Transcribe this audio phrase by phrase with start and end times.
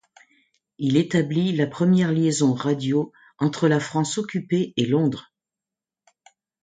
[0.79, 5.31] Il établit la première liaison radio entre la France occupée et Londres.